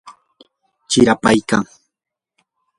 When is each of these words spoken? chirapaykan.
chirapaykan. 0.89 1.63